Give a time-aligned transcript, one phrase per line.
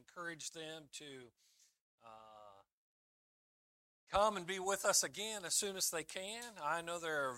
[0.00, 1.04] encourage them to
[2.04, 2.62] uh,
[4.10, 6.42] come and be with us again as soon as they can.
[6.62, 7.36] I know there are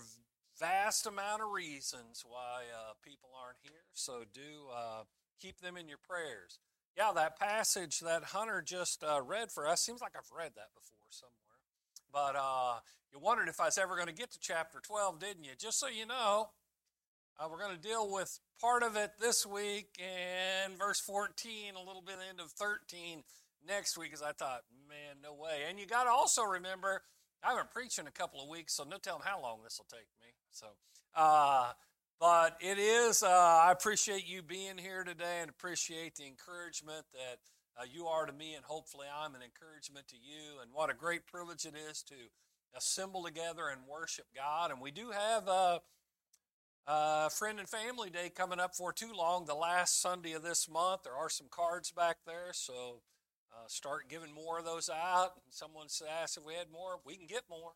[0.59, 5.03] vast amount of reasons why uh, people aren't here, so do uh,
[5.41, 6.59] keep them in your prayers.
[6.97, 10.69] Yeah, that passage that Hunter just uh, read for us seems like I've read that
[10.75, 11.39] before somewhere.
[12.11, 12.79] But uh,
[13.11, 15.51] you wondered if I was ever going to get to chapter 12, didn't you?
[15.57, 16.49] Just so you know,
[17.39, 21.79] uh, we're going to deal with part of it this week and verse 14, a
[21.79, 23.23] little bit of 13
[23.67, 25.61] next week, because I thought, man, no way.
[25.67, 27.01] And you got to also remember,
[27.43, 29.87] I haven't preached in a couple of weeks, so no telling how long this will
[29.89, 30.29] take me.
[30.51, 30.67] So,
[31.15, 31.71] uh,
[32.19, 37.39] but it is, uh, I appreciate you being here today and appreciate the encouragement that
[37.77, 40.61] uh, you are to me, and hopefully I'm an encouragement to you.
[40.61, 42.15] And what a great privilege it is to
[42.75, 44.71] assemble together and worship God.
[44.71, 45.47] And we do have
[46.87, 50.69] uh, Friend and Family Day coming up for too long, the last Sunday of this
[50.69, 51.03] month.
[51.03, 53.01] There are some cards back there, so
[53.53, 55.31] uh, start giving more of those out.
[55.49, 55.87] Someone
[56.21, 56.99] asked if we had more.
[57.05, 57.71] We can get more.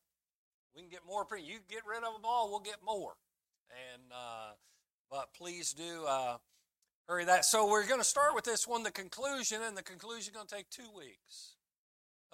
[0.76, 1.26] We can get more.
[1.38, 3.14] You get rid of them all, we'll get more.
[3.94, 4.52] And uh,
[5.10, 6.38] but please do uh,
[7.08, 7.46] hurry that.
[7.46, 10.48] So we're going to start with this one, the conclusion, and the conclusion is going
[10.48, 11.54] to take two weeks.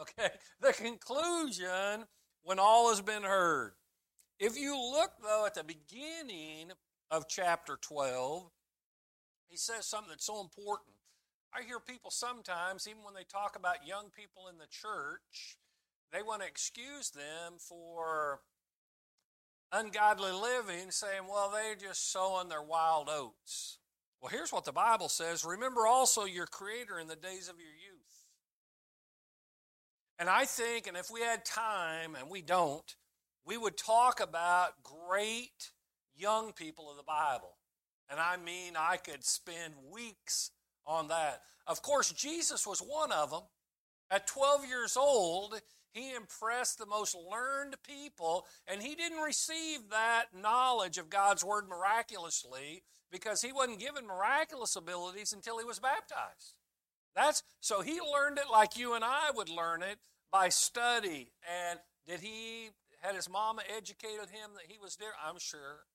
[0.02, 0.30] Okay,
[0.60, 2.06] the conclusion
[2.42, 3.74] when all has been heard.
[4.44, 6.74] If you look, though, at the beginning
[7.10, 8.52] of chapter 12,
[9.48, 10.98] he says something that's so important.
[11.56, 15.60] I hear people sometimes, even when they talk about young people in the church,
[16.12, 18.42] they want to excuse them for
[19.72, 23.78] ungodly living, saying, well, they're just sowing their wild oats.
[24.22, 27.72] Well, here's what the Bible says Remember also your Creator in the days of your
[27.72, 28.26] youth.
[30.20, 32.94] And I think, and if we had time, and we don't,
[33.46, 35.72] we would talk about great
[36.16, 37.58] young people of the Bible.
[38.10, 40.52] And I mean, I could spend weeks
[40.86, 41.42] on that.
[41.68, 43.44] Of course, Jesus was one of them.
[44.12, 45.60] At 12 years old,
[45.92, 51.68] he impressed the most learned people, and he didn't receive that knowledge of God's Word
[51.68, 56.56] miraculously because he wasn't given miraculous abilities until he was baptized.
[57.16, 60.00] That's so he learned it like you and I would learn it
[60.32, 61.32] by study.
[61.70, 62.70] And did he
[63.04, 65.12] had his mama educated him that he was there?
[65.24, 65.86] I'm sure.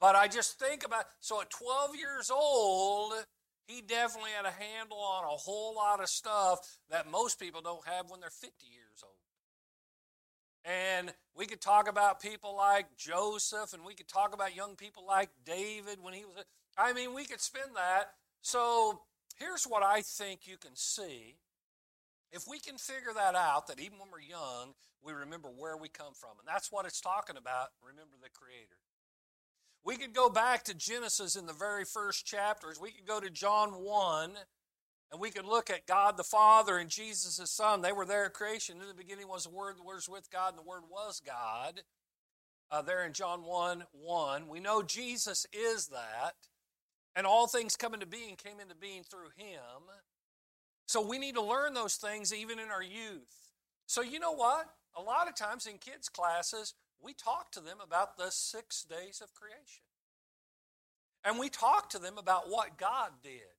[0.00, 3.12] But I just think about so at 12 years old,
[3.66, 7.86] he definitely had a handle on a whole lot of stuff that most people don't
[7.86, 9.14] have when they're 50 years old.
[10.64, 15.04] And we could talk about people like Joseph, and we could talk about young people
[15.06, 16.44] like David when he was.
[16.76, 18.12] I mean, we could spend that.
[18.42, 19.02] So
[19.38, 21.36] here's what I think you can see
[22.32, 25.88] if we can figure that out, that even when we're young, we remember where we
[25.88, 26.38] come from.
[26.38, 27.68] And that's what it's talking about.
[27.82, 28.78] Remember the Creator.
[29.84, 32.78] We could go back to Genesis in the very first chapters.
[32.80, 34.32] We could go to John 1,
[35.10, 37.80] and we could look at God the Father and Jesus the Son.
[37.80, 38.80] They were there at creation.
[38.80, 41.22] In the beginning was the Word, the Word was with God, and the Word was
[41.24, 41.82] God.
[42.70, 44.48] Uh, there in John 1 1.
[44.48, 46.34] We know Jesus is that,
[47.16, 49.58] and all things come into being came into being through Him.
[50.90, 53.52] So we need to learn those things even in our youth.
[53.86, 54.66] So you know what?
[54.96, 59.20] A lot of times in kids' classes, we talk to them about the six days
[59.22, 59.84] of creation.
[61.24, 63.54] And we talk to them about what God did.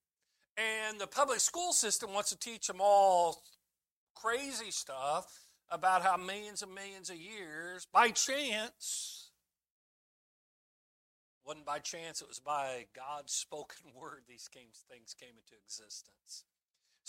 [0.58, 3.44] And the public school system wants to teach them all
[4.14, 9.30] crazy stuff about how millions and millions of years, by chance,
[11.46, 16.44] wasn't by chance, it was by God's spoken word these things came into existence.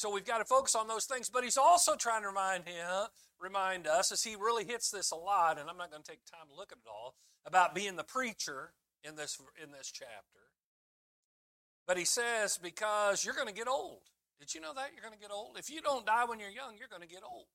[0.02, 1.30] So we've got to focus on those things.
[1.30, 3.06] But he's also trying to remind him,
[3.38, 6.24] remind us, as he really hits this a lot, and I'm not going to take
[6.24, 7.14] time to look at it all,
[7.46, 8.72] about being the preacher
[9.04, 10.40] in this in this chapter.
[11.86, 14.00] But he says, because you're going to get old.
[14.40, 14.90] Did you know that?
[14.92, 15.56] You're going to get old.
[15.56, 17.46] If you don't die when you're young, you're going to get old.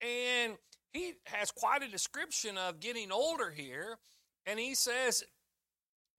[0.00, 0.54] And
[0.92, 3.98] he has quite a description of getting older here.
[4.46, 5.22] And he says,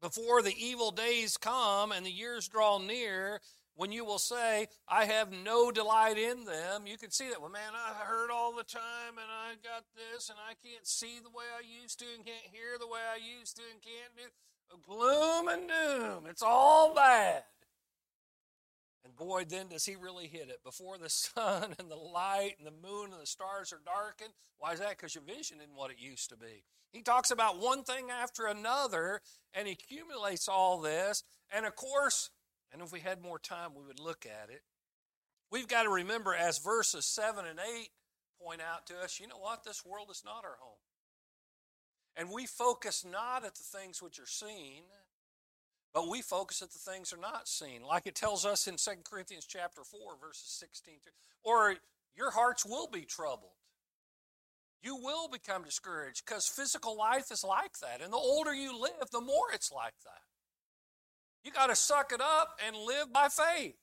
[0.02, 3.42] before the evil days come and the years draw near,
[3.82, 7.42] when you will say, I have no delight in them, you can see that.
[7.42, 11.18] Well, man, I heard all the time and I got this and I can't see
[11.18, 14.16] the way I used to and can't hear the way I used to and can't
[14.16, 14.78] do.
[14.88, 16.30] Gloom and doom.
[16.30, 17.42] It's all bad.
[19.04, 20.64] And boy, then does he really hit it.
[20.64, 24.34] Before the sun and the light and the moon and the stars are darkened.
[24.60, 24.92] Why is that?
[24.92, 26.66] Because your vision isn't what it used to be.
[26.92, 29.22] He talks about one thing after another
[29.56, 31.24] and he accumulates all this.
[31.52, 32.30] And of course,
[32.72, 34.64] and if we had more time, we would look at it.
[35.52, 37.90] We've got to remember, as verses 7 and 8
[38.42, 39.64] point out to us, you know what?
[39.64, 40.78] This world is not our home.
[42.16, 44.84] And we focus not at the things which are seen,
[45.94, 48.78] But we focus at the things that are not seen, like it tells us in
[48.78, 51.12] 2 Corinthians chapter 4, verses 16 through,
[51.44, 51.76] or
[52.16, 53.52] your hearts will be troubled.
[54.82, 58.02] You will become discouraged because physical life is like that.
[58.02, 60.24] And the older you live, the more it's like that.
[61.44, 63.76] You got to suck it up and live by faith.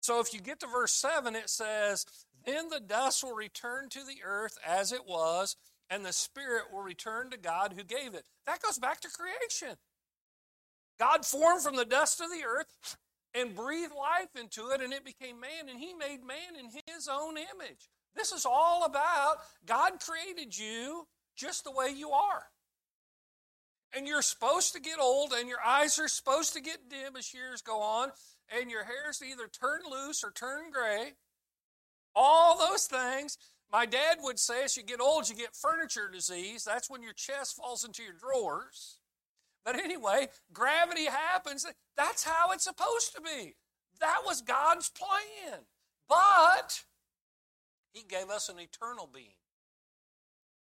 [0.00, 2.04] So if you get to verse 7, it says,
[2.44, 5.56] Then the dust will return to the earth as it was,
[5.90, 8.24] and the spirit will return to God who gave it.
[8.46, 9.76] That goes back to creation.
[10.98, 12.96] God formed from the dust of the earth
[13.34, 17.08] and breathed life into it, and it became man, and He made man in His
[17.08, 17.88] own image.
[18.14, 22.46] This is all about God created you just the way you are.
[23.94, 27.32] And you're supposed to get old, and your eyes are supposed to get dim as
[27.32, 28.10] years go on,
[28.54, 31.14] and your hair's either turn loose or turn gray.
[32.14, 33.38] All those things.
[33.70, 36.64] My dad would say as you get old, you get furniture disease.
[36.64, 38.98] That's when your chest falls into your drawers.
[39.64, 41.66] But anyway, gravity happens.
[41.96, 43.56] That's how it's supposed to be.
[44.00, 45.60] That was God's plan.
[46.08, 46.84] But
[47.92, 49.36] He gave us an eternal being.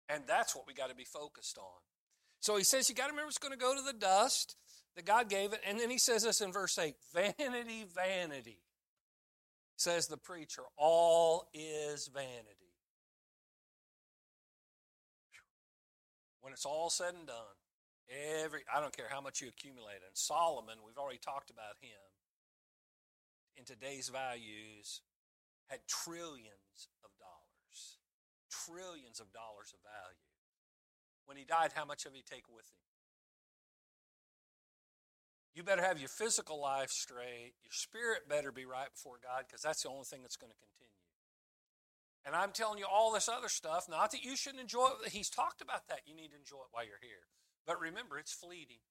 [0.10, 1.82] And that's what we got to be focused on.
[2.44, 4.58] So He says, you got to remember it's going to go to the dust
[4.98, 5.62] that God gave it.
[5.66, 8.60] And then He says this in verse 8 Vanity, vanity,
[9.78, 12.76] says the preacher, all is vanity.
[16.42, 17.56] When it's all said and done,
[18.44, 20.04] Every I don't care how much you accumulate.
[20.06, 21.96] And Solomon, we've already talked about him.
[23.56, 25.00] In today's values,
[25.68, 28.04] had trillions of dollars.
[28.52, 30.33] Trillions of dollars of value.
[31.34, 32.78] When he died, how much of he take with him?
[35.56, 37.54] You better have your physical life straight.
[37.64, 40.62] Your spirit better be right before God because that's the only thing that's going to
[40.62, 40.94] continue.
[42.24, 45.10] And I'm telling you all this other stuff, not that you shouldn't enjoy it.
[45.10, 46.02] He's talked about that.
[46.06, 47.26] You need to enjoy it while you're here.
[47.66, 48.86] But remember, it's fleeting.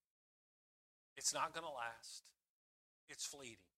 [1.17, 2.25] It's not going to last.
[3.09, 3.71] It's fleeting.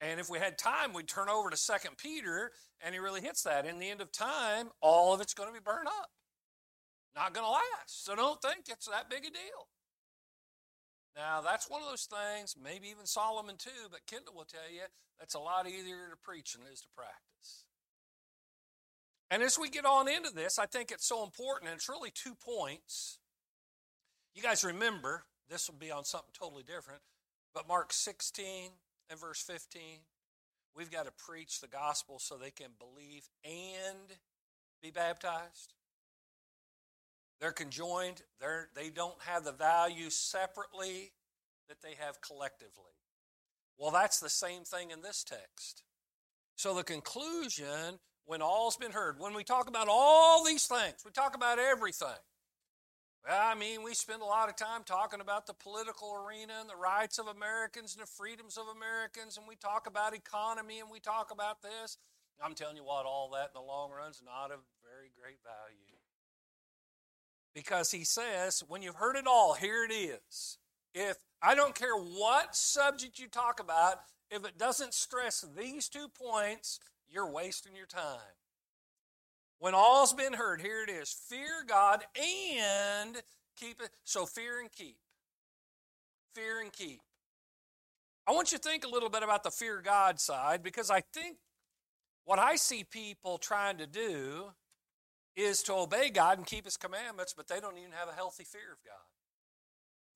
[0.00, 3.42] And if we had time, we'd turn over to Second Peter, and he really hits
[3.42, 3.66] that.
[3.66, 6.08] In the end of time, all of it's going to be burned up.
[7.16, 8.04] Not going to last.
[8.04, 9.68] So don't think it's that big a deal.
[11.16, 14.82] Now, that's one of those things, maybe even Solomon too, but Kendall will tell you
[15.18, 17.64] that's a lot easier to preach than it is to practice.
[19.30, 22.10] And as we get on into this, I think it's so important, and it's really
[22.10, 23.18] two points
[24.36, 27.00] you guys remember, this will be on something totally different,
[27.54, 28.70] but Mark 16
[29.08, 29.80] and verse 15,
[30.76, 34.18] we've got to preach the gospel so they can believe and
[34.82, 35.72] be baptized.
[37.40, 41.12] They're conjoined, They're, they don't have the value separately
[41.68, 42.92] that they have collectively.
[43.78, 45.82] Well, that's the same thing in this text.
[46.54, 51.10] So the conclusion, when all's been heard, when we talk about all these things, we
[51.10, 52.22] talk about everything.
[53.26, 56.70] Well, I mean, we spend a lot of time talking about the political arena and
[56.70, 60.88] the rights of Americans and the freedoms of Americans, and we talk about economy and
[60.90, 61.98] we talk about this.
[62.40, 65.42] I'm telling you what, all that in the long run is not of very great
[65.42, 65.95] value.
[67.56, 70.58] Because he says, when you've heard it all, here it is.
[70.94, 73.96] If I don't care what subject you talk about,
[74.30, 78.36] if it doesn't stress these two points, you're wasting your time.
[79.58, 83.22] When all's been heard, here it is fear God and
[83.58, 83.88] keep it.
[84.04, 84.98] So fear and keep.
[86.34, 87.00] Fear and keep.
[88.26, 91.00] I want you to think a little bit about the fear God side because I
[91.14, 91.38] think
[92.26, 94.48] what I see people trying to do
[95.36, 98.44] is to obey God and keep His commandments, but they don't even have a healthy
[98.44, 98.94] fear of God.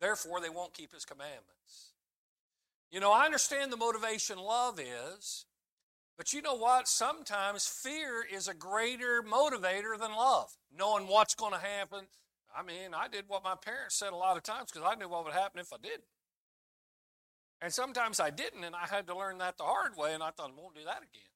[0.01, 1.93] Therefore, they won't keep His commandments.
[2.91, 5.45] You know, I understand the motivation love is,
[6.17, 6.89] but you know what?
[6.89, 12.07] Sometimes fear is a greater motivator than love, knowing what's going to happen.
[12.57, 15.09] I mean, I did what my parents said a lot of times because I knew
[15.09, 16.05] what would happen if I didn't.
[17.63, 20.31] And sometimes I didn't, and I had to learn that the hard way, and I
[20.31, 21.31] thought, I won't do that again.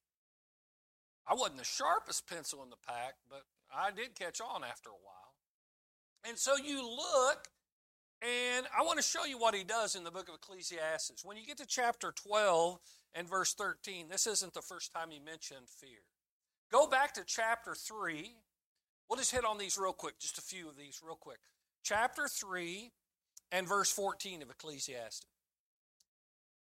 [1.27, 3.43] I wasn't the sharpest pencil in the pack, but
[3.77, 6.29] I did catch on after a while.
[6.29, 7.49] And so you look,
[8.23, 11.25] and I want to show you what he does in the book of Ecclesiastes.
[11.25, 12.79] When you get to chapter 12,
[13.15, 14.09] and verse 13.
[14.09, 16.01] This isn't the first time he mentioned fear.
[16.73, 18.33] Go back to chapter 3.
[19.09, 21.39] We'll just hit on these real quick, just a few of these real quick.
[21.83, 22.91] Chapter 3
[23.53, 25.27] and verse 14 of Ecclesiastes.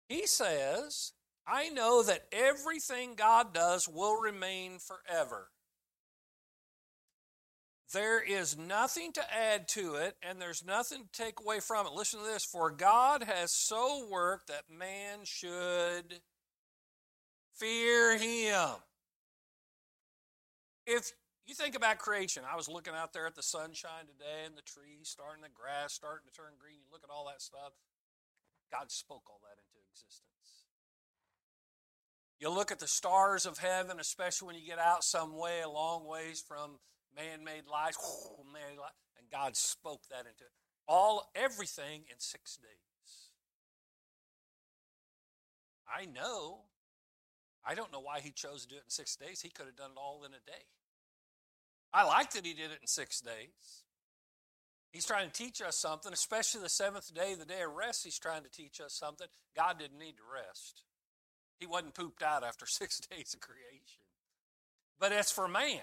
[0.07, 1.13] He says,
[1.47, 5.47] I know that everything God does will remain forever.
[7.93, 11.93] There is nothing to add to it, and there's nothing to take away from it.
[11.93, 16.21] Listen to this For God has so worked that man should
[17.55, 18.75] Fear him.
[20.85, 21.11] If
[21.47, 22.43] You think about creation.
[22.51, 25.93] I was looking out there at the sunshine today and the trees starting, the grass
[25.93, 26.77] starting to turn green.
[26.81, 27.73] You look at all that stuff.
[28.71, 30.65] God spoke all that into existence.
[32.39, 35.69] You look at the stars of heaven, especially when you get out some way, a
[35.69, 36.79] long ways from
[37.15, 38.77] man-made lights, man
[39.25, 40.45] and God spoke that into
[40.87, 42.69] all everything in six days.
[45.87, 46.59] I know.
[47.65, 49.41] I don't know why he chose to do it in six days.
[49.41, 50.65] He could have done it all in a day.
[51.93, 53.83] I like that he did it in six days.
[54.91, 58.03] He's trying to teach us something, especially the seventh day, the day of rest.
[58.03, 59.27] He's trying to teach us something.
[59.55, 60.83] God didn't need to rest.
[61.59, 64.01] He wasn't pooped out after six days of creation.
[64.99, 65.81] But it's for man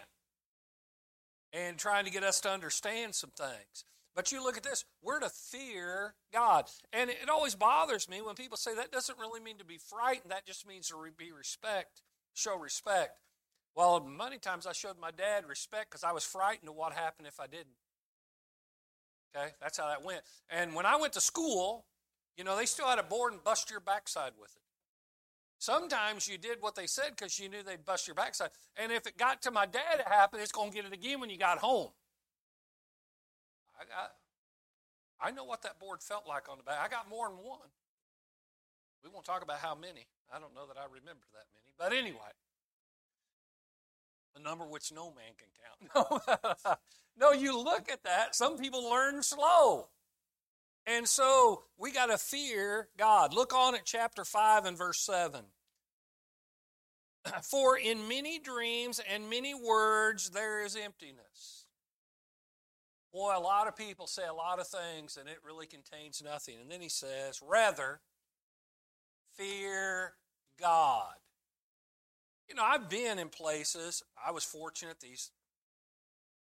[1.52, 3.85] and trying to get us to understand some things.
[4.14, 6.66] But you look at this, we're to fear God.
[6.92, 10.30] And it always bothers me when people say that doesn't really mean to be frightened,
[10.30, 12.02] that just means to be respect,
[12.35, 13.18] show respect.
[13.75, 17.26] Well, many times I showed my dad respect because I was frightened of what happened
[17.26, 17.78] if I didn't.
[19.35, 20.21] Okay, that's how that went.
[20.50, 21.87] And when I went to school,
[22.37, 24.62] you know, they still had a board and bust your backside with it.
[25.62, 28.50] Sometimes you did what they said because you knew they'd bust your backside.
[28.76, 31.21] And if it got to my dad, it happened, it's going to get it again
[31.21, 31.90] when you got home.
[33.78, 34.11] I got,
[35.21, 36.81] I know what that board felt like on the back.
[36.85, 37.71] I got more than one.
[39.04, 40.09] We won't talk about how many.
[40.35, 41.71] I don't know that I remember that many.
[41.78, 42.35] But anyway,
[44.35, 46.19] a number which no man can count.
[47.16, 48.35] No, no, you look at that.
[48.35, 49.90] Some people learn slow.
[50.87, 53.33] And so we got to fear God.
[53.33, 55.43] Look on at chapter 5 and verse 7.
[57.43, 61.67] For in many dreams and many words there is emptiness.
[63.12, 66.57] Boy, a lot of people say a lot of things and it really contains nothing.
[66.61, 68.01] And then he says, rather,
[69.37, 70.15] fear
[70.61, 71.15] God.
[72.49, 75.31] You know, I've been in places, I was fortunate these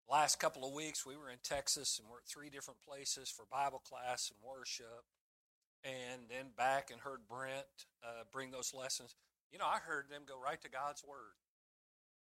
[0.08, 3.44] last couple of weeks we were in Texas and we're at three different places for
[3.50, 5.04] Bible class and worship,
[5.84, 9.14] and then back and heard Brent uh, bring those lessons.
[9.52, 11.38] You know, I heard them go right to God's Word.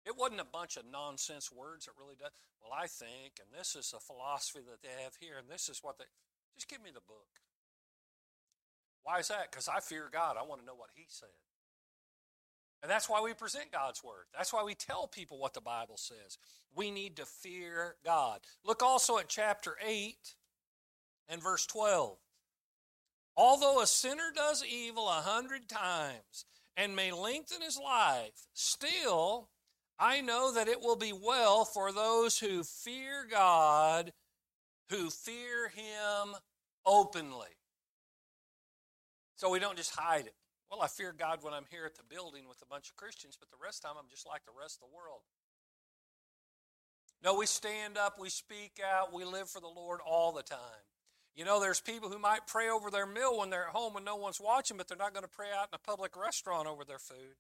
[0.07, 2.33] It wasn't a bunch of nonsense words that really does.
[2.63, 5.81] Well, I think, and this is a philosophy that they have here, and this is
[5.83, 6.05] what they.
[6.57, 7.29] Just give me the book.
[9.03, 9.51] Why is that?
[9.51, 10.37] Because I fear God.
[10.39, 11.37] I want to know what He said.
[12.83, 14.27] And that's why we present God's Word.
[14.37, 16.39] That's why we tell people what the Bible says.
[16.75, 18.41] We need to fear God.
[18.65, 20.15] Look also at chapter 8
[21.29, 22.17] and verse 12.
[23.37, 26.45] Although a sinner does evil a hundred times
[26.77, 29.49] and may lengthen his life, still
[29.99, 34.13] I know that it will be well for those who fear God,
[34.91, 36.37] who fear Him
[36.87, 37.49] openly.
[39.35, 40.35] So we don't just hide it.
[40.71, 43.37] Well, I fear God when I'm here at the building with a bunch of Christians,
[43.39, 45.23] but the rest of the time I'm just like the rest of the world.
[47.25, 50.85] No, we stand up, we speak out, we live for the Lord all the time.
[51.35, 54.05] You know, there's people who might pray over their meal when they're at home and
[54.05, 56.85] no one's watching, but they're not going to pray out in a public restaurant over
[56.85, 57.37] their food.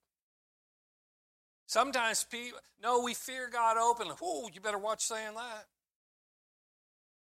[1.66, 4.14] Sometimes people, no, we fear God openly.
[4.20, 5.66] Whoa, you better watch saying that.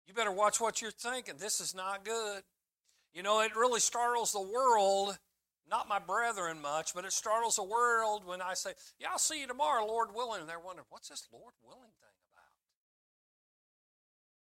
[0.07, 1.35] You better watch what you're thinking.
[1.39, 2.43] This is not good.
[3.13, 5.17] You know, it really startles the world
[5.69, 9.41] not my brethren much, but it startles the world when I say, Yeah, I'll see
[9.41, 10.41] you tomorrow, Lord willing.
[10.41, 12.45] And they're wondering, What's this Lord willing thing about?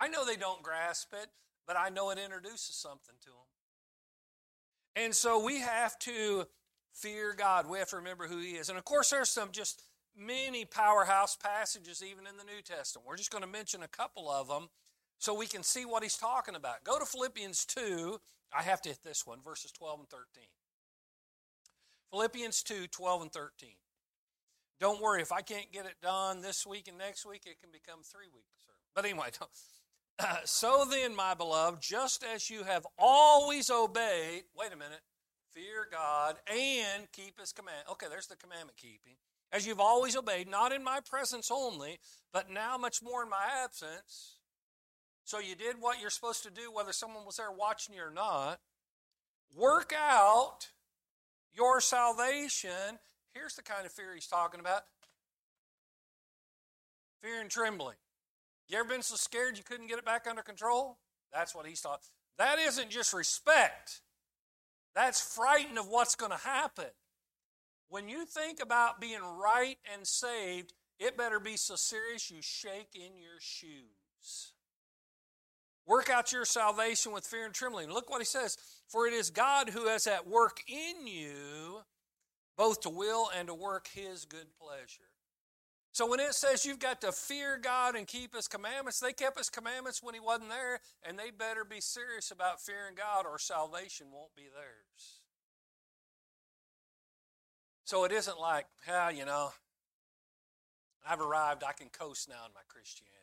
[0.01, 1.29] I know they don't grasp it,
[1.67, 3.37] but I know it introduces something to them.
[4.97, 6.47] And so we have to
[6.93, 7.69] fear God.
[7.69, 8.69] We have to remember who He is.
[8.69, 9.83] And of course, there's some just
[10.17, 13.07] many powerhouse passages even in the New Testament.
[13.07, 14.69] We're just going to mention a couple of them
[15.19, 16.85] so we can see what He's talking about.
[16.85, 18.21] Go to Philippians 2.
[18.57, 20.45] I have to hit this one, verses 12 and 13.
[22.15, 23.71] Philippians 2 12 and 13.
[24.79, 27.71] Don't worry, if I can't get it done this week and next week, it can
[27.73, 28.47] become three weeks.
[28.95, 29.31] But anyway,
[30.21, 35.01] uh, so then, my beloved, just as you have always obeyed, wait a minute,
[35.53, 37.83] fear God and keep his command.
[37.91, 39.17] Okay, there's the commandment keeping.
[39.51, 41.99] As you've always obeyed, not in my presence only,
[42.33, 44.39] but now much more in my absence.
[45.25, 48.13] So you did what you're supposed to do, whether someone was there watching you or
[48.13, 48.61] not.
[49.53, 50.69] Work out
[51.55, 52.99] your salvation,
[53.33, 54.83] here's the kind of fear he's talking about
[57.23, 57.97] fear and trembling.
[58.69, 60.99] You ever been so scared you couldn't get it back under control?
[61.33, 62.09] That's what he's talking.
[62.39, 64.01] That isn't just respect.
[64.95, 66.91] That's frightened of what's going to happen.
[67.89, 72.95] When you think about being right and saved, it better be so serious you shake
[72.95, 74.54] in your shoes.
[75.87, 77.91] Work out your salvation with fear and trembling.
[77.91, 78.57] Look what he says.
[78.89, 81.81] For it is God who has at work in you,
[82.57, 85.11] both to will and to work his good pleasure.
[85.95, 89.39] So when it says you've got to fear God and keep His commandments, they kept
[89.39, 93.39] His commandments when He wasn't there, and they better be serious about fearing God or
[93.39, 95.21] salvation won't be theirs.
[97.85, 99.51] So it isn't like, yeah, you know,
[101.09, 103.15] I've arrived, I can coast now in my Christianity.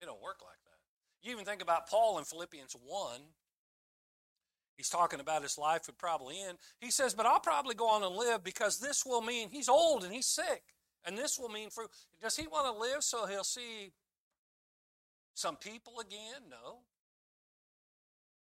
[0.00, 0.65] It don't work like that.
[1.26, 3.20] You even think about Paul in Philippians 1.
[4.76, 6.58] He's talking about his life would probably end.
[6.78, 10.04] He says, But I'll probably go on and live because this will mean he's old
[10.04, 10.62] and he's sick.
[11.04, 11.90] And this will mean fruit.
[12.22, 13.90] Does he want to live so he'll see
[15.34, 16.48] some people again?
[16.48, 16.78] No.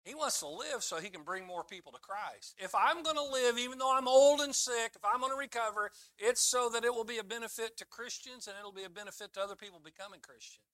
[0.03, 2.55] He wants to live so he can bring more people to Christ.
[2.57, 5.37] If I'm going to live, even though I'm old and sick, if I'm going to
[5.37, 8.89] recover, it's so that it will be a benefit to Christians and it'll be a
[8.89, 10.65] benefit to other people becoming Christians.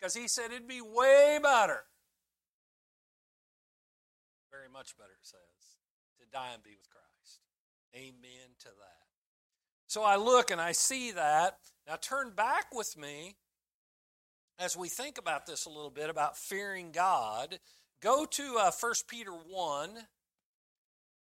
[0.00, 1.84] Because he said it'd be way better,
[4.50, 5.76] very much better, it says,
[6.18, 7.40] to die and be with Christ.
[7.94, 9.00] Amen to that.
[9.86, 11.58] So I look and I see that.
[11.86, 13.36] Now turn back with me
[14.58, 17.58] as we think about this a little bit about fearing God.
[18.00, 19.90] Go to uh, 1 Peter 1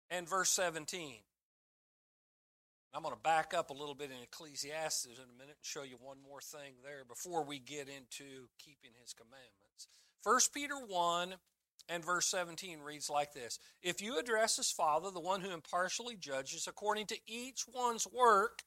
[0.10, 1.16] and verse 17.
[2.93, 5.83] I'm going to back up a little bit in Ecclesiastes in a minute and show
[5.83, 9.88] you one more thing there before we get into keeping his commandments.
[10.24, 11.36] 1 Peter 1
[11.88, 16.17] and verse 17 reads like this If you address as Father, the one who impartially
[16.17, 18.63] judges according to each one's work,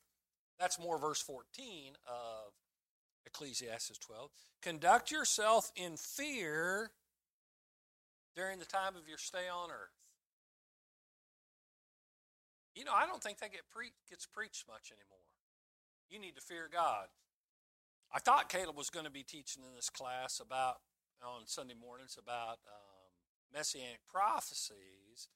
[0.58, 2.52] that's more verse 14 of
[3.26, 4.30] Ecclesiastes 12,
[4.62, 6.90] conduct yourself in fear
[8.34, 10.03] during the time of your stay on earth.
[12.74, 15.22] You know, I don't think that get pre- gets preached much anymore.
[16.10, 17.06] You need to fear God.
[18.12, 20.76] I thought Caleb was going to be teaching in this class about
[21.22, 22.94] on Sunday mornings about uh,
[23.52, 25.28] messianic prophecies.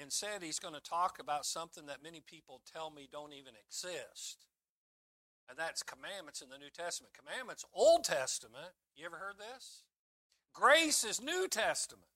[0.00, 3.54] and said he's going to talk about something that many people tell me don't even
[3.54, 4.46] exist.
[5.48, 7.12] And that's commandments in the New Testament.
[7.14, 8.72] Commandments, Old Testament.
[8.96, 9.82] You ever heard this?
[10.54, 12.11] Grace is New Testament.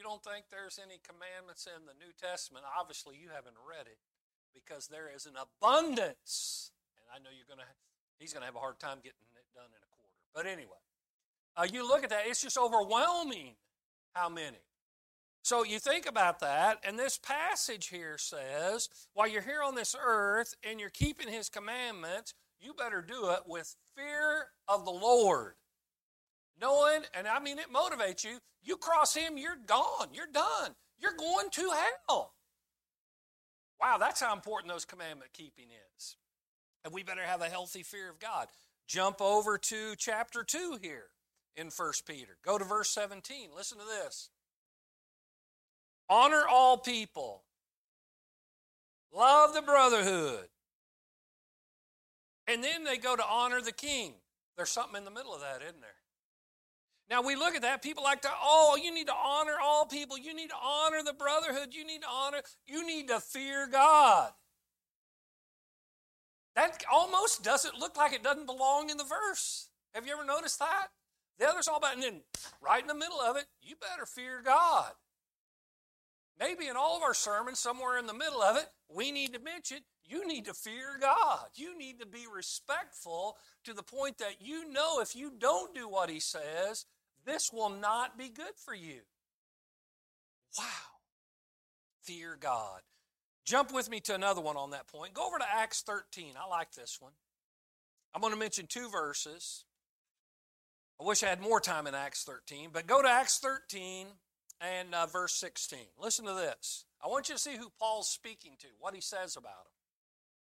[0.00, 3.98] You don't think there's any commandments in the New Testament, obviously you haven't read it
[4.54, 6.72] because there is an abundance.
[6.96, 7.68] And I know you're going to,
[8.18, 10.16] he's going to have a hard time getting it done in a quarter.
[10.34, 10.80] But anyway,
[11.54, 13.56] uh, you look at that, it's just overwhelming
[14.14, 14.64] how many.
[15.42, 19.94] So you think about that, and this passage here says, while you're here on this
[20.02, 25.56] earth and you're keeping his commandments, you better do it with fear of the Lord.
[26.60, 30.74] Knowing, and I mean it motivates you, you cross him, you're gone, you're done.
[30.98, 31.72] You're going to
[32.08, 32.34] hell.
[33.80, 36.16] Wow, that's how important those commandment keeping is.
[36.84, 38.48] And we better have a healthy fear of God.
[38.86, 41.06] Jump over to chapter 2 here
[41.56, 42.36] in 1 Peter.
[42.44, 43.50] Go to verse 17.
[43.56, 44.30] Listen to this.
[46.08, 47.44] Honor all people.
[49.14, 50.48] Love the brotherhood.
[52.46, 54.14] And then they go to honor the king.
[54.56, 55.99] There's something in the middle of that, isn't there?
[57.10, 60.16] Now we look at that, people like to, oh, you need to honor all people.
[60.16, 61.70] You need to honor the brotherhood.
[61.72, 64.30] You need to honor, you need to fear God.
[66.54, 69.68] That almost doesn't look like it doesn't belong in the verse.
[69.94, 70.88] Have you ever noticed that?
[71.38, 72.20] The other's all about, and then
[72.60, 74.92] right in the middle of it, you better fear God.
[76.38, 79.40] Maybe in all of our sermons, somewhere in the middle of it, we need to
[79.40, 81.46] mention you need to fear God.
[81.54, 85.88] You need to be respectful to the point that you know if you don't do
[85.88, 86.86] what He says,
[87.24, 89.00] this will not be good for you.
[90.58, 90.64] Wow.
[92.02, 92.80] Fear God.
[93.44, 95.14] Jump with me to another one on that point.
[95.14, 96.34] Go over to Acts 13.
[96.40, 97.12] I like this one.
[98.14, 99.64] I'm going to mention two verses.
[101.00, 104.06] I wish I had more time in Acts 13, but go to Acts 13
[104.60, 105.78] and uh, verse 16.
[105.98, 106.84] Listen to this.
[107.02, 109.72] I want you to see who Paul's speaking to, what he says about him.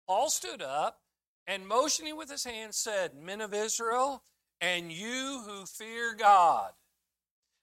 [0.08, 0.99] Paul stood up
[1.47, 4.23] and motioning with his hand said, Men of Israel,
[4.61, 6.71] and you who fear God.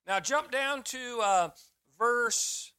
[0.06, 1.48] Now jump down to uh,
[1.98, 2.72] verse.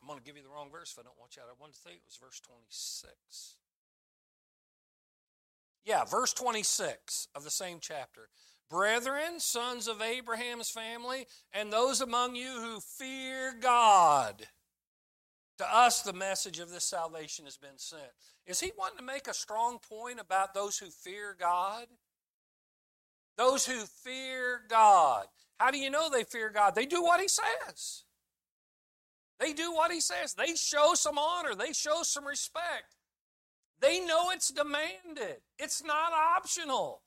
[0.00, 1.48] I'm going to give you the wrong verse if I don't you out.
[1.48, 3.56] I wanted to think it was verse 26.
[5.84, 8.28] Yeah, verse 26 of the same chapter.
[8.70, 14.46] Brethren, sons of Abraham's family, and those among you who fear God.
[15.58, 18.02] To us, the message of this salvation has been sent.
[18.46, 21.86] Is he wanting to make a strong point about those who fear God?
[23.36, 25.26] Those who fear God.
[25.58, 26.74] How do you know they fear God?
[26.74, 28.04] They do what he says.
[29.40, 30.34] They do what he says.
[30.34, 32.96] They show some honor, they show some respect.
[33.80, 37.02] They know it's demanded, it's not optional.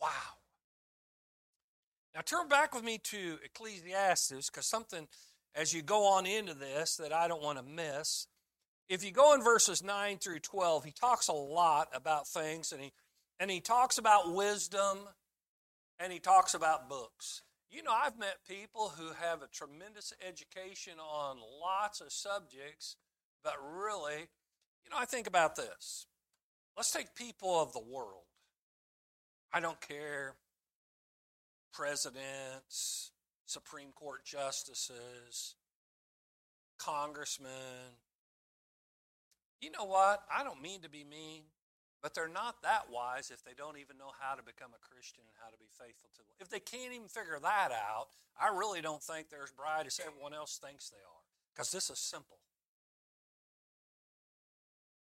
[0.00, 0.08] Wow.
[2.14, 5.06] Now turn back with me to Ecclesiastes because something
[5.54, 8.26] as you go on into this that I don't want to miss.
[8.88, 12.80] if you go in verses 9 through 12, he talks a lot about things and
[12.80, 12.92] he
[13.38, 14.98] and he talks about wisdom
[15.98, 17.42] and he talks about books.
[17.70, 22.96] You know, I've met people who have a tremendous education on lots of subjects,
[23.42, 24.28] but really,
[24.84, 26.06] you know, I think about this.
[26.76, 28.24] Let's take people of the world.
[29.52, 30.34] I don't care
[31.72, 33.10] presidents,
[33.46, 35.56] Supreme Court justices,
[36.78, 37.50] congressmen.
[39.60, 40.22] You know what?
[40.34, 41.42] I don't mean to be mean.
[42.02, 45.24] But they're not that wise if they don't even know how to become a Christian
[45.26, 46.36] and how to be faithful to them.
[46.38, 50.00] If they can't even figure that out, I really don't think they're as bright as
[50.04, 51.24] everyone else thinks they are.
[51.54, 52.36] Because this is simple.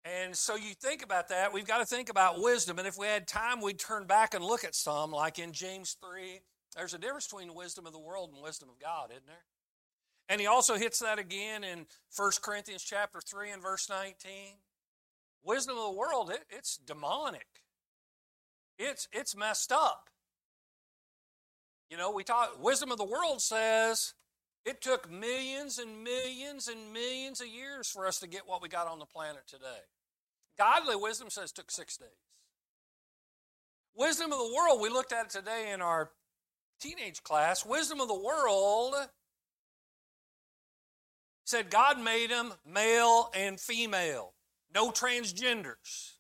[0.06, 2.78] And so you think about that, we've got to think about wisdom.
[2.78, 5.98] And if we had time, we'd turn back and look at some, like in James
[6.04, 6.42] 3.
[6.76, 9.46] There's a difference between wisdom of the world and wisdom of God, isn't there?
[10.30, 14.58] And he also hits that again in 1 Corinthians chapter 3 and verse 19.
[15.44, 17.48] Wisdom of the world, it, it's demonic.
[18.78, 20.10] It's it's messed up.
[21.90, 24.14] You know, we talk wisdom of the world says
[24.66, 28.70] it took millions and millions and millions of years for us to get what we
[28.70, 29.84] got on the planet today.
[30.58, 32.10] Godly wisdom says took six days.
[33.96, 36.12] Wisdom of the world, we looked at it today in our
[36.80, 37.66] teenage class.
[37.66, 38.96] Wisdom of the world
[41.46, 44.34] said God made them male and female.
[44.74, 46.14] No transgenders.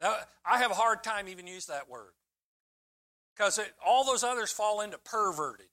[0.00, 2.12] Now, I have a hard time even use that word
[3.34, 5.66] because all those others fall into perverted.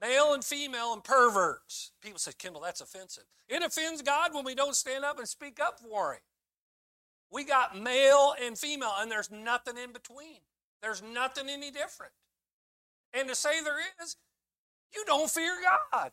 [0.00, 1.92] Male and female and perverts.
[2.02, 3.24] People say, Kendall, that's offensive.
[3.48, 6.20] It offends God when we don't stand up and speak up for Him.
[7.30, 10.40] We got male and female, and there's nothing in between.
[10.82, 12.12] There's nothing any different.
[13.12, 14.16] And to say there is,
[14.94, 15.52] you don't fear
[15.92, 16.12] God.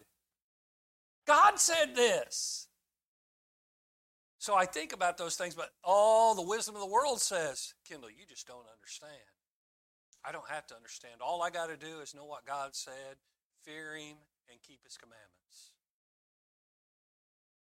[1.28, 2.68] God said this.
[4.42, 8.10] So I think about those things, but all the wisdom of the world says, Kendall,
[8.10, 9.14] you just don't understand.
[10.26, 11.22] I don't have to understand.
[11.22, 13.22] All I got to do is know what God said,
[13.64, 14.18] fear Him,
[14.50, 15.74] and keep His commandments.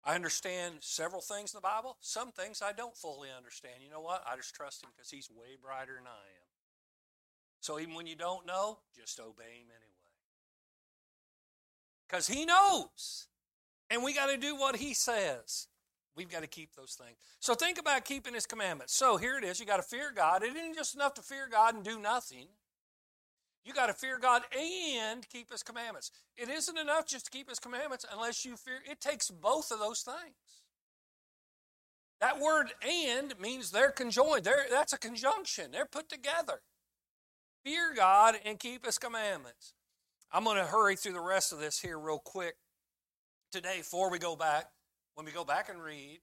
[0.04, 1.96] I understand several things in the Bible.
[1.98, 3.82] Some things I don't fully understand.
[3.82, 4.22] You know what?
[4.24, 6.48] I just trust Him because He's way brighter than I am.
[7.58, 10.14] So even when you don't know, just obey Him anyway.
[12.06, 13.26] Because He knows.
[13.90, 15.66] And we got to do what He says.
[16.14, 17.16] We've got to keep those things.
[17.40, 18.94] So think about keeping his commandments.
[18.94, 19.58] So here it is.
[19.58, 20.42] You got to fear God.
[20.42, 22.48] It isn't just enough to fear God and do nothing.
[23.64, 26.10] You got to fear God and keep his commandments.
[26.36, 28.80] It isn't enough just to keep his commandments unless you fear.
[28.90, 30.62] It takes both of those things.
[32.20, 34.44] That word and means they're conjoined.
[34.44, 35.70] They're, that's a conjunction.
[35.72, 36.60] They're put together.
[37.64, 39.74] Fear God and keep his commandments.
[40.32, 42.54] I'm going to hurry through the rest of this here real quick
[43.50, 44.66] today before we go back.
[45.14, 46.20] When we go back and read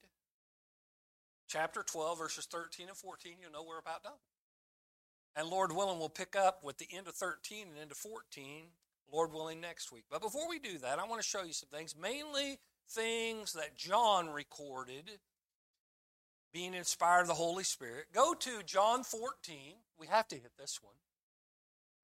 [1.48, 4.12] chapter 12, verses 13 and 14, you'll know we're about done.
[5.36, 8.64] And Lord willing, we'll pick up with the end of 13 and into 14,
[9.12, 10.04] Lord willing, next week.
[10.10, 13.76] But before we do that, I want to show you some things, mainly things that
[13.76, 15.10] John recorded
[16.52, 18.06] being inspired of the Holy Spirit.
[18.12, 19.74] Go to John 14.
[19.98, 20.94] We have to hit this one.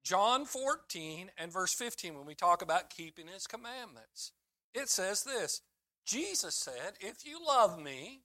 [0.03, 4.31] John 14 and verse 15 when we talk about keeping his commandments.
[4.73, 5.61] It says this
[6.07, 8.21] Jesus said, If you love me,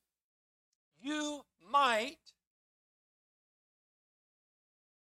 [1.02, 2.16] you might,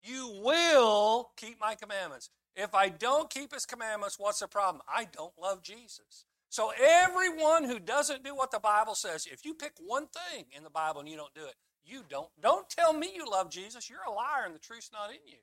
[0.03, 2.29] you will keep my commandments.
[2.55, 4.81] If I don't keep his commandments, what's the problem?
[4.87, 6.25] I don't love Jesus.
[6.49, 10.63] So everyone who doesn't do what the Bible says, if you pick one thing in
[10.63, 12.29] the Bible and you don't do it, you don't.
[12.41, 13.89] Don't tell me you love Jesus.
[13.89, 15.37] You're a liar and the truth's not in you.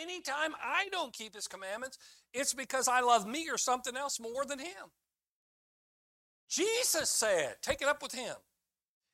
[0.00, 1.98] Anytime I don't keep his commandments,
[2.32, 4.90] it's because I love me or something else more than him.
[6.52, 8.34] Jesus said, take it up with him.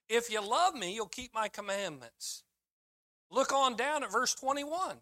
[0.08, 2.42] If you love me, you'll keep my commandments.
[3.30, 4.96] Look on down at verse 21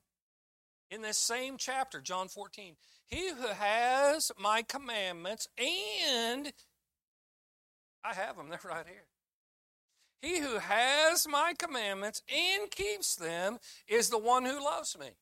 [0.90, 2.76] in this same chapter, John 14.
[3.06, 6.52] He who has my commandments, and
[8.04, 9.06] I have them, they're right here.
[10.20, 15.12] He who has my commandments and keeps them is the one who loves me.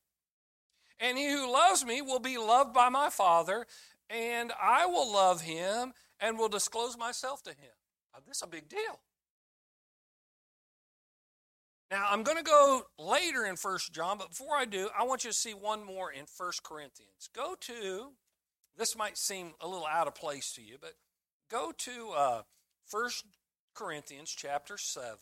[0.98, 3.66] And he who loves me will be loved by my Father,
[4.10, 7.74] and I will love him and will disclose myself to him.
[8.12, 9.00] Now, this is a big deal.
[11.90, 15.24] Now, I'm going to go later in First John, but before I do, I want
[15.24, 17.28] you to see one more in First Corinthians.
[17.34, 18.12] Go to,
[18.76, 20.94] this might seem a little out of place to you, but
[21.50, 22.42] go to uh,
[22.90, 23.10] 1
[23.74, 25.16] Corinthians chapter 7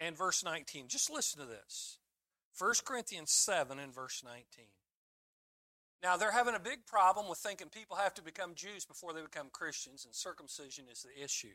[0.00, 0.88] and verse 19.
[0.88, 1.98] Just listen to this.
[2.58, 4.66] 1 Corinthians 7 and verse 19.
[6.02, 9.22] Now, they're having a big problem with thinking people have to become Jews before they
[9.22, 11.54] become Christians, and circumcision is the issue.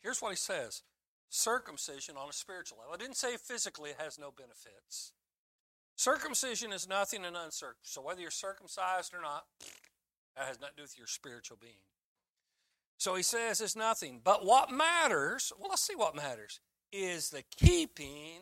[0.00, 0.82] Here's what he says
[1.28, 2.94] circumcision on a spiritual level.
[2.94, 5.12] I didn't say physically it has no benefits.
[5.96, 7.92] Circumcision is nothing and uncircumcised.
[7.92, 9.44] So whether you're circumcised or not,
[10.36, 11.84] that has nothing to do with your spiritual being.
[12.98, 14.20] So he says it's nothing.
[14.22, 16.60] But what matters, well, let's see what matters,
[16.92, 18.40] is the keeping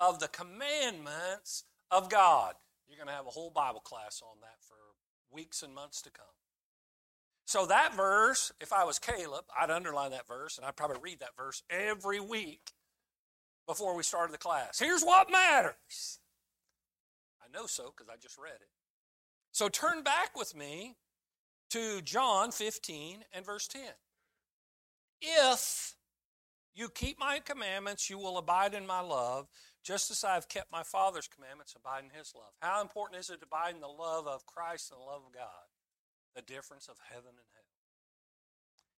[0.00, 2.54] of the commandments of God.
[2.88, 4.76] You're going to have a whole Bible class on that for
[5.34, 6.26] weeks and months to come.
[7.46, 11.20] So that verse, if I was Caleb, I'd underline that verse and I'd probably read
[11.20, 12.72] that verse every week
[13.66, 14.78] before we started the class.
[14.78, 16.20] Here's what matters.
[17.42, 18.68] I know so because I just read it.
[19.52, 20.96] So turn back with me
[21.70, 23.82] to John 15 and verse 10.
[25.20, 25.94] If
[26.74, 29.48] you keep my commandments, you will abide in my love,
[29.84, 32.52] just as I have kept my Father's commandments, abide in his love.
[32.60, 35.32] How important is it to abide in the love of Christ and the love of
[35.32, 35.68] God?
[36.34, 37.64] The difference of heaven and hell.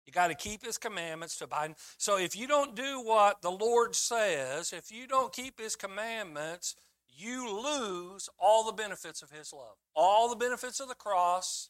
[0.05, 1.73] You got to keep his commandments to abide.
[1.97, 6.75] So if you don't do what the Lord says, if you don't keep his commandments,
[7.09, 9.77] you lose all the benefits of his love.
[9.95, 11.69] All the benefits of the cross,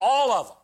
[0.00, 0.56] all of them.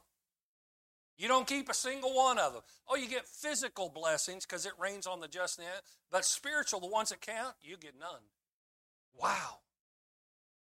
[1.17, 2.63] You don't keep a single one of them.
[2.89, 5.67] Oh, you get physical blessings because it rains on the just and
[6.11, 8.21] but spiritual, the ones that count, you get none.
[9.19, 9.61] Wow.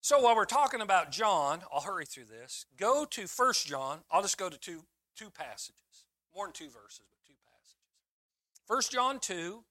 [0.01, 2.65] So while we're talking about John, I'll hurry through this.
[2.77, 3.99] Go to First John.
[4.11, 4.83] I'll just go to two,
[5.15, 6.05] two passages.
[6.35, 7.77] More than two verses, but two passages.
[8.67, 9.63] First John 2,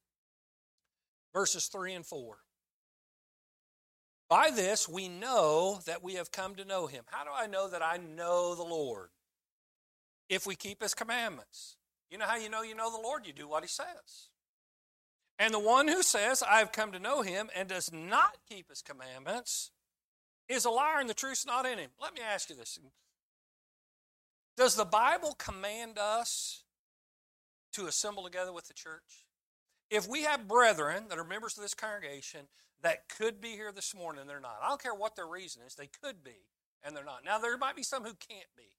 [1.32, 2.38] verses 3 and 4.
[4.28, 7.04] By this we know that we have come to know him.
[7.06, 9.10] How do I know that I know the Lord?
[10.28, 11.76] If we keep his commandments.
[12.10, 13.26] You know how you know you know the Lord?
[13.26, 14.30] You do what he says.
[15.38, 18.70] And the one who says, I have come to know him, and does not keep
[18.70, 19.70] his commandments,
[20.48, 21.90] is a liar, and the truth's not in him.
[22.00, 22.78] Let me ask you this
[24.56, 26.62] Does the Bible command us
[27.72, 29.26] to assemble together with the church?
[29.90, 32.48] If we have brethren that are members of this congregation
[32.82, 35.74] that could be here this morning they're not, I don't care what their reason is,
[35.74, 36.48] they could be
[36.82, 37.24] and they're not.
[37.24, 38.70] Now, there might be some who can't be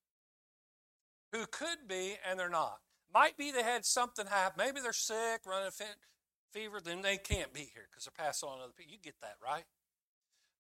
[1.38, 2.80] who could be and they're not.
[3.14, 4.64] Might be they had something happen.
[4.66, 8.58] Maybe they're sick, running a fever, then they can't be here because they're passing on
[8.58, 8.94] to other people.
[8.94, 9.64] You get that, right?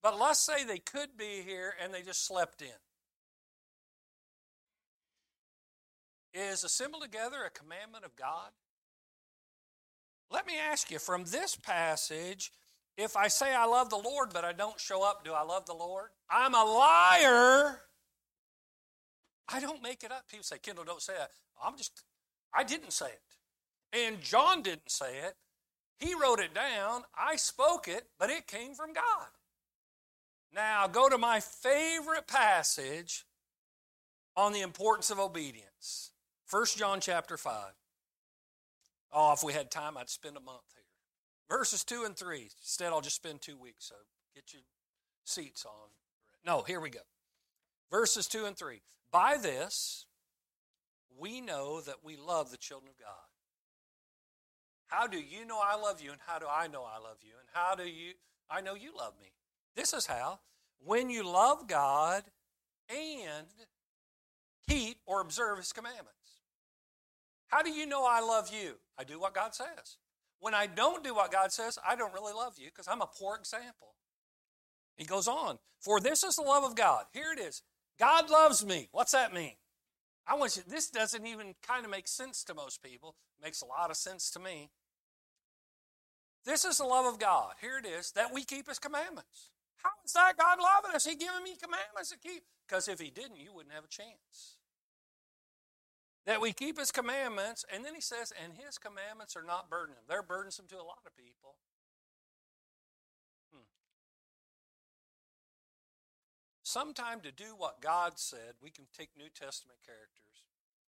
[0.02, 2.68] But let's say they could be here and they just slept in.
[6.34, 8.52] Is assemble together a commandment of God?
[10.30, 12.52] Let me ask you from this passage
[12.98, 15.66] if I say I love the Lord but I don't show up, do I love
[15.66, 16.10] the Lord?
[16.30, 17.82] I'm a liar
[19.50, 20.28] I don't make it up.
[20.30, 21.30] People say, Kendall, don't say it.
[21.64, 22.04] I'm just,
[22.54, 23.22] I didn't say it.
[23.94, 25.36] And John didn't say it.
[26.00, 27.04] He wrote it down.
[27.18, 29.30] I spoke it, but it came from God.
[30.54, 33.26] Now, go to my favorite passage
[34.36, 36.12] on the importance of obedience.
[36.50, 37.54] 1 John chapter 5.
[39.12, 40.84] Oh, if we had time, I'd spend a month here.
[41.58, 42.50] Verses 2 and 3.
[42.62, 43.96] Instead, I'll just spend two weeks, so
[44.36, 44.62] get your
[45.26, 45.90] seats on.
[46.46, 47.00] No, here we go.
[47.91, 48.82] Verses 2 and 3.
[49.12, 50.06] By this,
[51.17, 53.28] we know that we love the children of God.
[54.88, 57.34] How do you know I love you, and how do I know I love you,
[57.39, 58.13] and how do you
[58.50, 59.28] I know you love me?
[59.76, 60.39] This is how.
[60.80, 62.23] When you love God
[62.89, 63.47] and
[64.67, 66.12] keep or observe His commandments.
[67.47, 68.76] How do you know I love you?
[68.97, 69.97] I do what God says.
[70.39, 73.08] When I don't do what God says, I don't really love you because I'm a
[73.08, 73.95] poor example.
[74.97, 77.06] He goes on, for this is the love of God.
[77.13, 77.62] Here it is.
[78.00, 78.90] God loves me.
[78.92, 79.54] What's that mean?
[80.28, 83.16] I want you, this doesn't even kind of make sense to most people.
[83.40, 84.70] It makes a lot of sense to me.
[86.46, 87.54] This is the love of God.
[87.62, 89.50] Here it is that we keep His commandments.
[89.78, 91.06] How is that God loving us?
[91.06, 92.44] He giving me commandments to keep.
[92.68, 94.58] Because if He didn't, you wouldn't have a chance.
[96.26, 100.04] That we keep His commandments, and then He says, and His commandments are not burdensome.
[100.08, 101.56] They're burdensome to a lot of people.
[106.78, 110.46] Sometime to do what God said, we can take New Testament characters.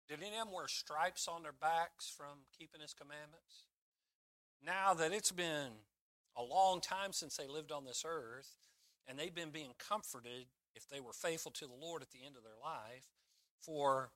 [0.09, 3.67] Did any of them wear stripes on their backs from keeping his commandments?
[4.65, 5.85] Now that it's been
[6.35, 8.49] a long time since they lived on this earth,
[9.07, 12.35] and they've been being comforted if they were faithful to the Lord at the end
[12.35, 13.05] of their life
[13.61, 14.09] for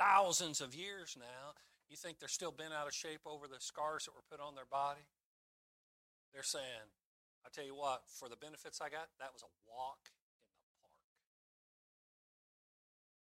[0.00, 1.54] thousands of years now,
[1.88, 4.56] you think they're still bent out of shape over the scars that were put on
[4.56, 5.06] their body?
[6.34, 6.90] They're saying,
[7.46, 10.74] I tell you what, for the benefits I got, that was a walk in the
[10.82, 10.98] park.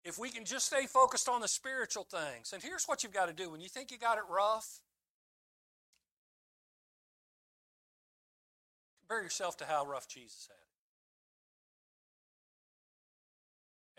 [0.04, 3.28] If we can just stay focused on the spiritual things, and here's what you've got
[3.28, 4.82] to do when you think you got it rough,
[9.02, 10.56] compare yourself to how rough Jesus had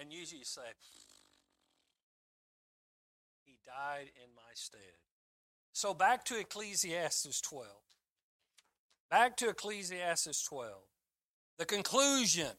[0.01, 0.03] it.
[0.03, 0.63] And usually you say,
[3.45, 4.99] He died in my stead.
[5.73, 7.67] So back to Ecclesiastes 12.
[9.11, 10.73] Back to Ecclesiastes 12.
[11.59, 12.51] The conclusion.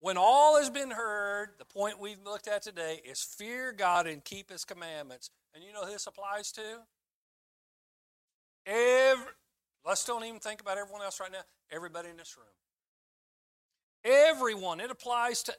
[0.00, 4.24] When all has been heard, the point we've looked at today is fear God and
[4.24, 5.30] keep his commandments.
[5.54, 6.62] And you know this applies to?
[8.66, 9.32] Every,
[9.86, 11.42] let's don't even think about everyone else right now.
[11.70, 12.46] Everybody in this room.
[14.04, 14.80] Everyone.
[14.80, 15.54] It applies to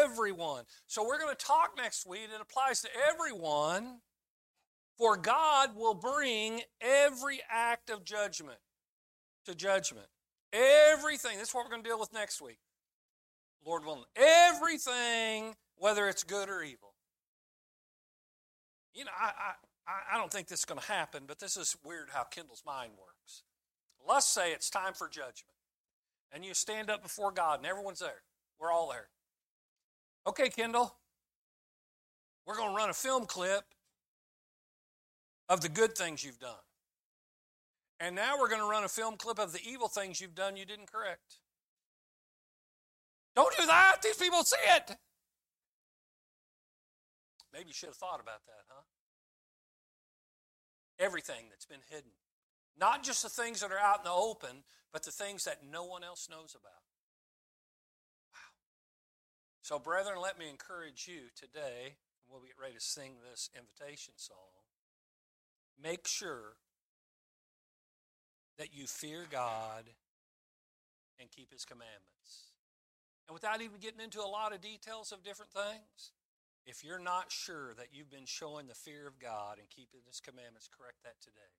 [0.00, 0.64] everyone.
[0.86, 2.28] So we're going to talk next week.
[2.32, 3.98] It applies to everyone.
[4.96, 8.58] For God will bring every act of judgment
[9.46, 10.06] to judgment.
[10.52, 11.38] Everything.
[11.38, 12.58] that's what we're going to deal with next week.
[13.64, 14.04] Lord willing.
[14.16, 16.94] Everything, whether it's good or evil.
[18.94, 19.52] You know, I,
[19.86, 22.62] I, I don't think this is going to happen, but this is weird how Kendall's
[22.66, 23.42] mind works.
[24.06, 25.56] Let's say it's time for judgment.
[26.32, 28.22] And you stand up before God, and everyone's there.
[28.58, 29.08] We're all there.
[30.26, 30.94] Okay, Kendall,
[32.46, 33.64] we're going to run a film clip
[35.48, 36.54] of the good things you've done.
[38.02, 40.56] And now we're going to run a film clip of the evil things you've done
[40.56, 41.38] you didn't correct.
[43.36, 43.98] Don't do that.
[44.02, 44.96] These people see it.
[47.52, 48.82] Maybe you should have thought about that, huh?
[50.98, 52.10] Everything that's been hidden.
[52.76, 55.84] Not just the things that are out in the open, but the things that no
[55.84, 56.82] one else knows about.
[58.32, 58.50] Wow.
[59.62, 64.66] So, brethren, let me encourage you today, we'll get ready to sing this invitation song.
[65.80, 66.56] Make sure
[68.58, 69.84] that you fear God
[71.20, 72.52] and keep His commandments.
[73.28, 76.12] And without even getting into a lot of details of different things,
[76.66, 80.20] if you're not sure that you've been showing the fear of God and keeping His
[80.20, 81.52] commandments, correct that today.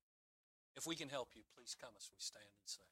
[0.75, 2.88] If we can help you, please come as we stand and sing.